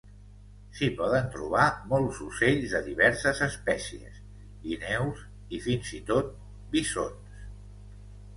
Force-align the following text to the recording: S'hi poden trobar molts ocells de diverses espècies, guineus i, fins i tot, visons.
S'hi 0.77 0.87
poden 1.01 1.27
trobar 1.35 1.65
molts 1.91 2.21
ocells 2.27 2.73
de 2.77 2.81
diverses 2.87 3.41
espècies, 3.49 4.17
guineus 4.65 5.23
i, 5.35 5.61
fins 5.67 5.93
i 6.01 6.01
tot, 6.09 6.35
visons. 6.75 7.47